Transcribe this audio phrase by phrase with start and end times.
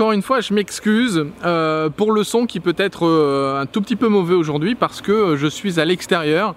[0.00, 3.80] Encore une fois, je m'excuse euh, pour le son qui peut être euh, un tout
[3.80, 6.54] petit peu mauvais aujourd'hui parce que euh, je suis à l'extérieur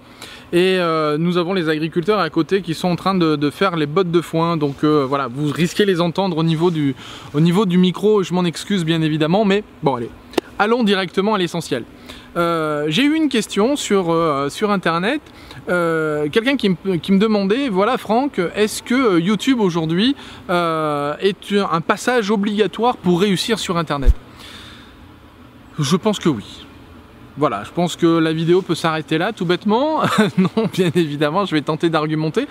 [0.53, 0.77] et
[1.17, 4.21] nous avons les agriculteurs à côté qui sont en train de, faire les bottes de
[4.21, 4.57] foin.
[4.57, 6.93] Donc voilà, vous risquez les entendre au niveau du,
[7.33, 8.21] au niveau du micro.
[8.21, 10.09] Je m'en excuse bien évidemment, mais bon allez,
[10.61, 11.83] allons directement à l'essentiel.
[12.37, 15.21] Euh, j'ai eu une question sur, euh, internet,
[15.69, 20.15] euh, quelqu'un qui, me demandait, voilà Franck, est-ce que YouTube aujourd'hui
[20.49, 24.13] est un passage obligatoire pour réussir sur internet?
[25.79, 26.65] Je pense que oui.
[27.37, 30.01] Voilà, je pense que la vidéo peut s'arrêter là, tout bêtement.
[30.37, 32.45] non, bien évidemment, je vais tenter d'argumenter.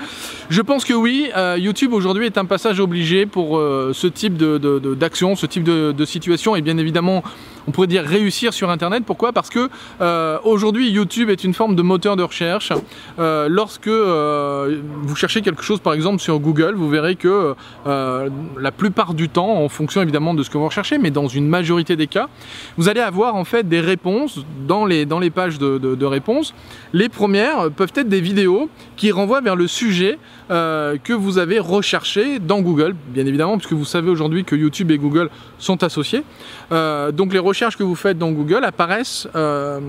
[0.48, 5.46] Je pense que oui, YouTube aujourd'hui est un passage obligé pour ce type d'action, ce
[5.46, 7.22] type de, situation, et bien évidemment
[7.70, 9.04] on pourrait dire réussir sur Internet.
[9.06, 9.32] Pourquoi?
[9.32, 9.68] Parce que
[10.00, 12.72] euh, aujourd'hui YouTube est une forme de moteur de recherche.
[13.20, 17.54] Euh, lorsque euh, vous cherchez quelque chose par exemple sur Google, vous verrez que
[17.86, 21.46] la plupart du temps, en fonction évidemment de ce que vous recherchez, mais dans une
[21.46, 22.28] majorité des cas,
[22.76, 26.54] vous allez avoir en fait des réponses dans les, pages de, de réponses.
[26.92, 30.18] Les premières peuvent être des vidéos qui renvoient vers le sujet
[30.48, 34.98] que vous avez recherché dans Google, bien évidemment, puisque vous savez aujourd'hui que YouTube et
[34.98, 36.24] Google sont associés.
[36.70, 39.80] donc les recherches que vous faites dans Google apparaissent euh,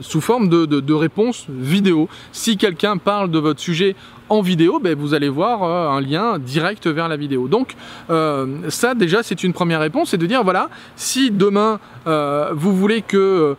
[0.00, 2.08] sous forme de, réponses vidéo.
[2.30, 3.96] Si quelqu'un parle de votre sujet
[4.28, 7.48] en vidéo, ben, vous allez voir euh, un lien direct vers la vidéo.
[7.48, 7.74] Donc
[8.10, 11.80] euh, ça déjà c'est une première réponse, c'est de dire voilà, si demain
[12.52, 13.56] vous voulez que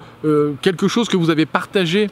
[0.61, 2.09] quelque chose que vous avez partagé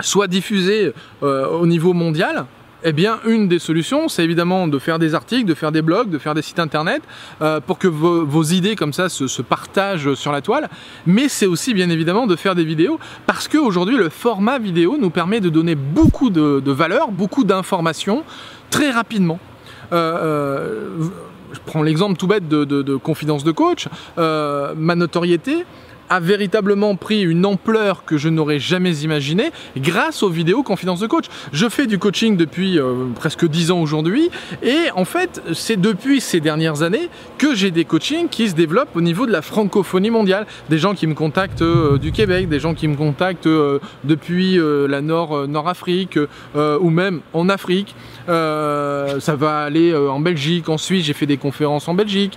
[0.00, 2.46] soit diffusé au niveau mondial,
[2.82, 6.10] eh bien, une des solutions, c'est évidemment de faire des articles, de faire des blogs,
[6.10, 7.02] de faire des sites internet,
[7.42, 10.68] euh, pour que vos, idées comme ça se, partagent sur la toile.
[11.06, 15.10] Mais c'est aussi bien évidemment de faire des vidéos, parce qu'aujourd'hui, le format vidéo nous
[15.10, 18.24] permet de donner beaucoup de, valeur, beaucoup d'informations,
[18.70, 19.38] très rapidement.
[19.92, 21.08] Euh, euh,
[21.52, 23.88] je prends l'exemple tout bête de, de, de confidence de coach.
[24.16, 25.64] ma notoriété,
[26.10, 31.06] a véritablement pris une ampleur que je n'aurais jamais imaginée grâce aux vidéos confidence de
[31.06, 31.26] coach.
[31.52, 34.28] Je fais du coaching depuis euh, presque 10 ans aujourd'hui
[34.62, 38.94] et en fait c'est depuis ces dernières années que j'ai des coachings qui se développent
[38.96, 40.46] au niveau de la francophonie mondiale.
[40.68, 44.58] Des gens qui me contactent euh, du Québec, des gens qui me contactent euh, depuis
[44.60, 46.18] la Nord, Nord-Afrique
[46.54, 47.94] ou même en Afrique.
[48.26, 52.36] ça va aller en Belgique, en Suisse, j'ai fait des conférences en Belgique.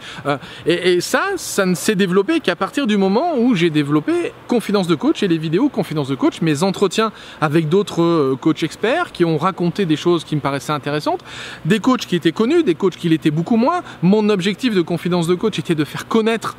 [0.65, 4.87] Et, et, ça, ça ne s'est développé qu'à partir du moment où j'ai développé Confidence
[4.87, 9.11] de coach et les vidéos Confidence de coach, mes entretiens avec d'autres euh, coachs experts
[9.11, 11.21] qui ont raconté des choses qui me paraissaient intéressantes,
[11.65, 13.81] des coachs qui étaient connus, des coachs qui l'étaient beaucoup moins.
[14.01, 16.55] Mon objectif de Confidence de coach était de faire connaître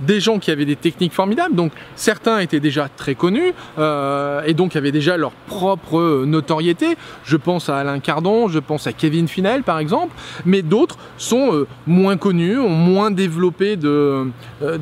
[0.00, 1.54] des gens qui avaient des techniques formidables.
[1.54, 6.96] Donc certains étaient déjà très connus euh, et donc avaient déjà leur propre notoriété.
[7.24, 10.14] Je pense à Alain Cardon, je pense à Kevin Finel par exemple,
[10.44, 14.30] mais d'autres sont euh, moins connus, ont moins développé de,
[14.62, 14.78] euh,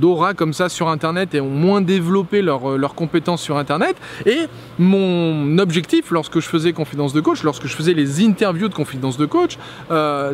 [0.00, 3.96] d'aura comme ça sur Internet et ont moins développé leurs compétences sur Internet.
[4.24, 4.46] Et
[4.78, 9.16] mon objectif lorsque je faisais confidence de coach, lorsque je faisais les interviews de confidence
[9.16, 9.58] de coach,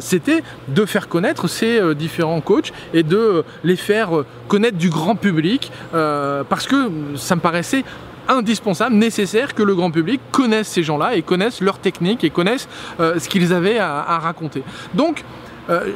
[0.01, 5.71] c'était de faire connaître ces différents coachs et de les faire connaître du grand public
[5.95, 7.85] euh, parce que ça me paraissait
[8.29, 12.69] indispensable, nécessaire que le grand public connaisse ces gens-là et connaisse leurs techniques et connaisse
[13.01, 14.63] euh, ce qu'ils avaient à, raconter.
[14.95, 15.25] Donc,
[15.71, 15.91] euh,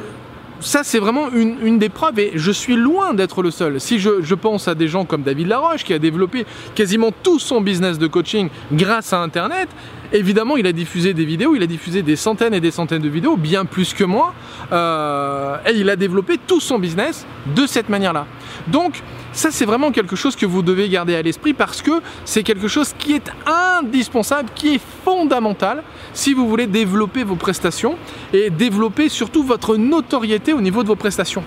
[0.59, 3.79] ça, c'est vraiment une, des preuves et je suis loin d'être le seul.
[3.79, 6.45] Si je, pense à des gens comme David Laroche qui a développé
[6.75, 9.69] quasiment tout son business de coaching grâce à Internet,
[10.13, 13.09] Évidemment, il a diffusé des vidéos, il a diffusé des centaines et des centaines de
[13.09, 14.33] vidéos, bien plus que moi,
[14.71, 18.25] euh, et il a développé tout son business de cette manière-là.
[18.67, 19.03] Donc,
[19.37, 22.67] ça, c'est vraiment quelque chose que vous devez garder à l'esprit parce que c'est quelque
[22.67, 25.83] chose qui est indispensable, qui est fondamental
[26.13, 27.97] si vous voulez développer vos prestations
[28.33, 31.43] et développer surtout votre notoriété au niveau de vos prestations.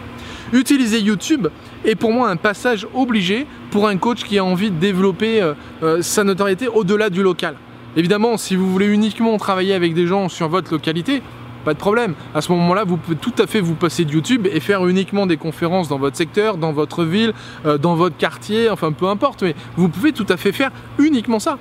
[0.52, 1.48] Utiliser YouTube
[1.84, 5.54] est pour moi un passage obligé pour un coach qui a envie de développer euh,
[5.82, 7.56] euh, sa notoriété au-delà du local.
[7.96, 11.22] Évidemment, si vous voulez uniquement travailler avec des gens sur votre localité,
[11.64, 12.14] pas de problème.
[12.34, 15.26] À ce moment-là, vous pouvez tout à fait vous passer de YouTube et faire uniquement
[15.26, 17.34] des conférences dans votre secteur, dans votre ville,
[17.66, 21.38] euh, dans votre quartier, enfin peu importe, mais vous pouvez tout à fait faire uniquement
[21.38, 21.58] ça.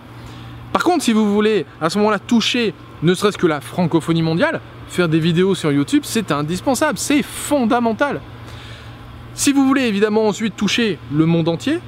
[0.71, 4.61] Par contre, si vous voulez à ce moment-là toucher ne serait-ce que la francophonie mondiale,
[4.87, 8.21] faire des vidéos sur YouTube, c'est indispensable, c'est fondamental.
[9.33, 11.79] Si vous voulez évidemment ensuite toucher le monde entier,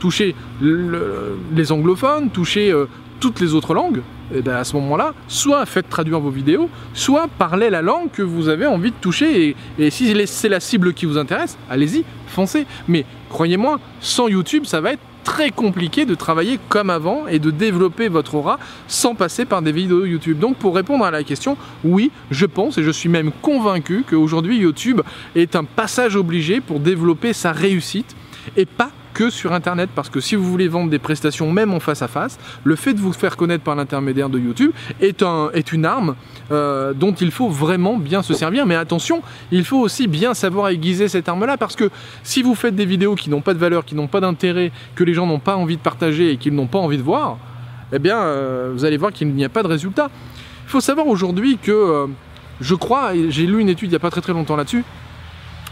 [0.00, 2.86] toucher les anglophones, toucher euh,
[3.24, 4.02] toutes les autres langues,
[4.34, 8.10] et eh bien à ce moment-là, soit faites traduire vos vidéos, soit parlez la langue
[8.10, 9.56] que vous avez envie de toucher.
[9.78, 12.66] Et, si c'est la cible qui vous intéresse, allez-y, foncez.
[12.86, 17.50] Mais croyez-moi, sans YouTube, ça va être très compliqué de travailler comme avant et de
[17.50, 20.38] développer votre aura sans passer par des vidéos YouTube.
[20.38, 24.58] Donc pour répondre à la question, oui, je pense et je suis même convaincu qu'aujourd'hui
[24.58, 25.00] YouTube
[25.34, 28.14] est un passage obligé pour développer sa réussite
[28.54, 31.80] et pas que sur Internet, parce que si vous voulez vendre des prestations même en
[31.80, 35.50] face à face, le fait de vous faire connaître par l'intermédiaire de YouTube est, un,
[35.54, 36.16] est une arme
[36.50, 38.66] euh, dont il faut vraiment bien se servir.
[38.66, 39.22] Mais attention,
[39.52, 41.88] il faut aussi bien savoir aiguiser cette arme-là, parce que
[42.22, 45.04] si vous faites des vidéos qui n'ont pas de valeur, qui n'ont pas d'intérêt, que
[45.04, 47.38] les gens n'ont pas envie de partager et qu'ils n'ont pas envie de voir,
[47.92, 50.10] eh bien, euh, vous allez voir qu'il n'y a pas de résultat.
[50.66, 52.06] Il faut savoir aujourd'hui que, euh,
[52.60, 54.84] je crois, j'ai lu une étude il n'y a pas très très longtemps là-dessus,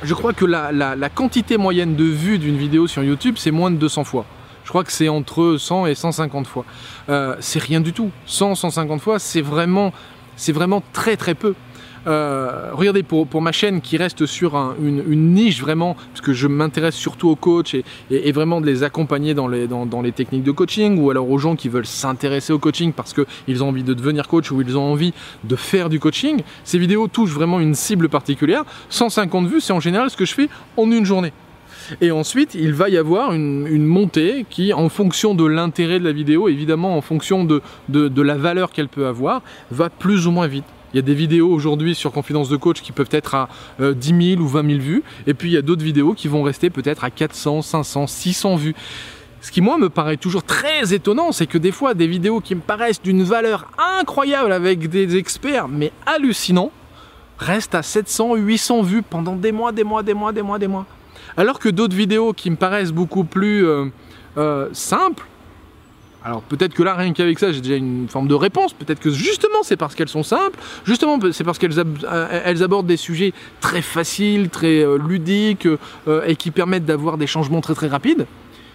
[0.02, 3.76] je crois que la, quantité moyenne de vues d'une vidéo sur YouTube, c'est moins de
[3.76, 4.24] 200 fois.
[4.64, 6.64] Je crois que c'est entre 100 et 150 fois.
[7.08, 8.10] Euh, c'est rien du tout.
[8.26, 9.92] 100, 150 fois, c'est vraiment,
[10.36, 11.54] c'est vraiment très très peu.
[12.06, 16.94] Euh, regardez, pour, ma chaîne qui reste sur une, niche vraiment, parce que je m'intéresse
[16.94, 17.76] surtout aux coachs
[18.10, 21.68] et, vraiment de les accompagner dans les, techniques de coaching ou alors aux gens qui
[21.68, 25.12] veulent s'intéresser au coaching parce qu'ils ont envie de devenir coach ou ils ont envie
[25.44, 28.64] de faire du coaching, ces vidéos touchent vraiment une cible particulière.
[28.90, 31.32] 150 vues, c'est en général ce que je fais en une journée.
[32.00, 36.12] Et ensuite, il va y avoir une, montée qui, en fonction de l'intérêt de la
[36.12, 40.64] vidéo, évidemment en fonction de la valeur qu'elle peut avoir, va plus ou moins vite.
[40.92, 43.48] Il y a des vidéos aujourd'hui sur Confidence de Coach qui peuvent être à
[43.78, 45.02] 10 euh, 000 ou 20 000 vues.
[45.26, 48.56] Et puis il y a d'autres vidéos qui vont rester peut-être à 400, 500, 600
[48.56, 48.74] vues.
[49.40, 52.54] Ce qui moi me paraît toujours très étonnant, c'est que des fois des vidéos qui
[52.54, 56.70] me paraissent d'une valeur incroyable avec des experts mais hallucinants
[57.38, 60.68] restent à 700, 800 vues pendant des mois, des mois, des mois, des mois, des
[60.68, 60.86] mois.
[61.36, 63.86] Alors que d'autres vidéos qui me paraissent beaucoup plus euh,
[64.36, 65.26] euh, simples
[66.24, 68.72] alors peut-être que là, rien qu'avec ça, j'ai déjà une forme de réponse.
[68.72, 72.96] Peut-être que justement, c'est parce qu'elles sont simples, justement, c'est parce qu'elles euh, abordent des
[72.96, 77.88] sujets très faciles, très euh, ludiques euh, et qui permettent d'avoir des changements très très
[77.88, 78.26] rapides.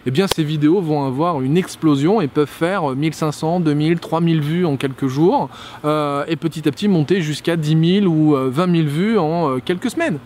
[0.06, 4.66] Eh bien, ces vidéos vont avoir une explosion et peuvent faire 1500, 2000, 3000 vues
[4.66, 5.50] en quelques jours
[5.84, 10.20] et petit à petit monter jusqu'à 10 000 ou 20 000 vues en quelques semaines.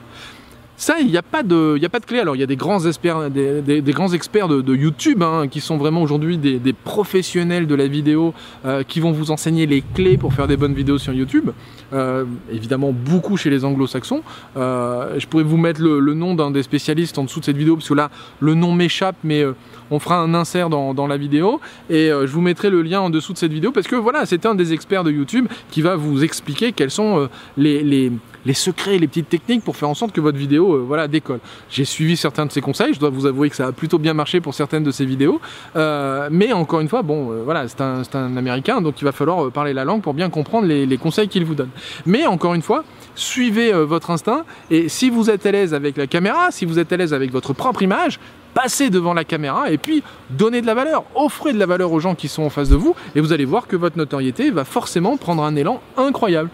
[0.81, 2.18] Ça, il n'y a, pas de, a pas de clé.
[2.18, 5.78] Alors, il y a des grands experts, des, grands experts de, YouTube hein, qui sont
[5.78, 8.33] vraiment aujourd'hui des, professionnels de la vidéo
[8.66, 11.51] euh, qui vont vous enseigner les clés pour faire des bonnes vidéos sur YouTube.
[11.94, 14.24] Euh, évidemment, beaucoup chez les anglo-saxons.
[14.57, 17.75] Euh, je pourrais vous mettre le, nom d'un des spécialistes en dessous de cette vidéo
[17.75, 19.45] parce que là, le nom m'échappe, mais
[19.92, 21.62] on fera un insert dans, la vidéo
[21.92, 24.48] et je vous mettrai le lien en dessous de cette vidéo parce que voilà, c'est
[24.48, 28.12] un des experts de YouTube qui va vous expliquer quels sont les
[28.46, 31.40] les secrets, les petites techniques pour faire en sorte que votre vidéo euh, voilà, décolle.
[31.70, 34.14] J'ai suivi certains de ses conseils, je dois vous avouer que ça a plutôt bien
[34.14, 35.40] marché pour certaines de ces vidéos,
[35.76, 39.12] euh, mais encore une fois, bon, euh, voilà, c'est un, un, américain, donc il va
[39.12, 41.70] falloir parler la langue pour bien comprendre les conseils qu'il vous donne.
[42.06, 42.84] Mais encore une fois,
[43.16, 46.92] suivez votre instinct, et si vous êtes à l'aise avec la caméra, si vous êtes
[46.92, 48.20] à l'aise avec votre propre image,
[48.54, 52.00] passez devant la caméra et puis donnez de la valeur, offrez de la valeur aux
[52.00, 54.66] gens qui sont en face de vous et vous allez voir que votre notoriété va
[54.66, 56.50] forcément prendre un élan incroyable.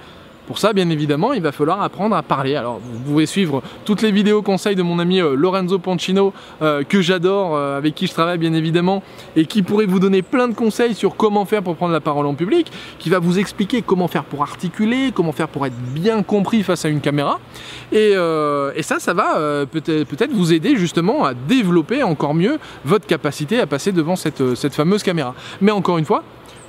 [0.47, 2.55] Pour ça, bien évidemment, il va falloir apprendre à parler.
[2.55, 6.83] Alors, vous pouvez suivre toutes les vidéos conseils de mon ami euh, Lorenzo Pancino, euh,
[6.83, 9.03] que j'adore, euh, avec qui je travaille bien évidemment,
[9.35, 12.25] et qui pourrait vous donner plein de conseils sur comment faire pour prendre la parole
[12.25, 16.23] en public, qui va vous expliquer comment faire pour articuler, comment faire pour être bien
[16.23, 17.41] compris face à une caméra.
[17.91, 18.13] Et,
[18.81, 23.91] ça, ça va peut-être vous aider justement à développer encore mieux votre capacité à passer
[23.91, 25.35] devant cette, cette fameuse caméra.
[25.59, 26.23] Mais encore une fois,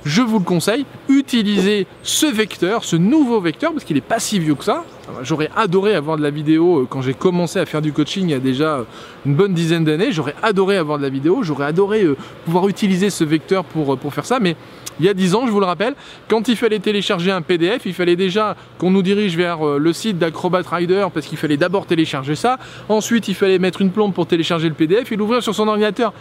[0.05, 4.39] je vous le conseille, utilisez ce vecteur, ce nouveau vecteur, parce qu'il n'est pas si
[4.39, 4.85] vieux que ça.
[5.23, 8.31] J'aurais adoré avoir de la vidéo euh, quand j'ai commencé à faire du coaching il
[8.31, 8.83] y a déjà euh,
[9.25, 10.11] une bonne dizaine d'années.
[10.11, 12.15] J'aurais adoré avoir de la vidéo, j'aurais adoré euh,
[12.45, 14.55] pouvoir utiliser ce vecteur pour, pour faire ça, mais
[14.99, 15.95] il y a 10 ans, je vous le rappelle,
[16.27, 20.17] quand il fallait télécharger un PDF, il fallait déjà qu'on nous dirige vers le site
[20.17, 22.57] d'Acrobat Rider parce qu'il fallait d'abord télécharger ça.
[22.89, 26.11] Ensuite, il fallait mettre une plombe pour télécharger le PDF et l'ouvrir sur son ordinateur.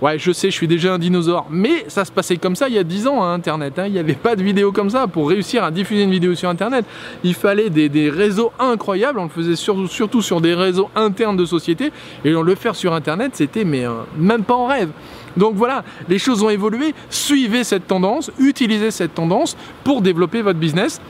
[0.00, 1.46] Ouais, je sais, je suis déjà un dinosaure.
[1.50, 3.78] Mais ça se passait comme ça il y a 10 ans à Internet.
[3.78, 3.86] Hein.
[3.86, 5.08] Il n'y avait pas de vidéo comme ça.
[5.08, 6.84] Pour réussir à diffuser une vidéo sur Internet,
[7.24, 9.18] il fallait des, réseaux incroyables.
[9.18, 11.92] On le faisait surtout, sur des réseaux internes de société.
[12.24, 14.90] Et le faire sur Internet, c'était mais euh, même pas en rêve.
[15.36, 16.94] Donc voilà, les choses ont évolué.
[17.10, 21.00] Suivez cette tendance, utilisez cette tendance pour développer votre business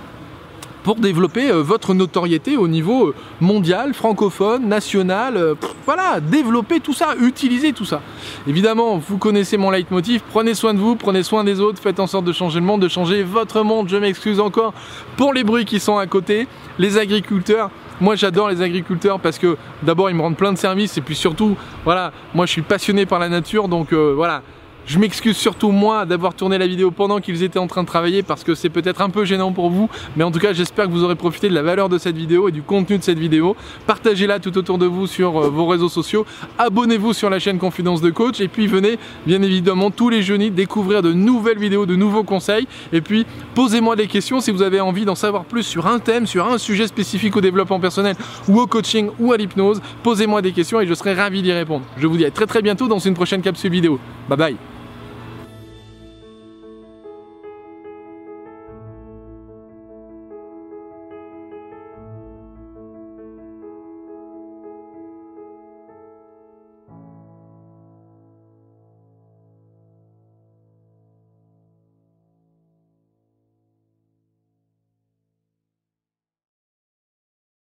[0.88, 5.36] pour développer euh, votre notoriété au niveau euh, mondial, francophone, national.
[5.36, 5.54] Euh,
[5.84, 8.00] voilà, développer tout ça, utiliser tout ça.
[8.46, 12.06] Évidemment, vous connaissez mon leitmotiv, prenez soin de vous, prenez soin des autres, faites en
[12.06, 13.90] sorte de changer le monde, de changer votre monde.
[13.90, 14.72] Je m'excuse encore
[15.18, 17.68] pour les bruits qui sont à côté, les agriculteurs.
[18.00, 21.16] Moi j'adore les agriculteurs parce que d'abord ils me rendent plein de services et puis
[21.16, 21.54] surtout,
[21.84, 24.40] voilà, moi je suis passionné par la nature donc voilà,
[24.88, 28.22] Je m'excuse surtout moi d'avoir tourné la vidéo pendant qu'ils étaient en train de travailler
[28.22, 30.92] parce que c'est peut-être un peu gênant pour vous, mais en tout cas j'espère que
[30.92, 33.54] vous aurez profité de la valeur de cette vidéo et du contenu de cette vidéo.
[33.86, 36.24] Partagez-la tout autour de vous sur euh, vos réseaux sociaux,
[36.56, 40.50] abonnez-vous sur la chaîne Confidence de Coach et puis venez bien évidemment tous les jeudis
[40.50, 44.80] découvrir de nouvelles vidéos, de nouveaux conseils et puis posez-moi des questions si vous avez
[44.80, 48.16] envie d'en savoir plus sur un thème, sur un sujet spécifique au développement personnel
[48.48, 49.82] ou au coaching ou à l'hypnose.
[50.02, 51.84] Posez-moi des questions et je serai ravi d'y répondre.
[51.98, 54.00] Je vous dis à très très bientôt dans une prochaine capsule vidéo.
[54.30, 54.77] Bye bye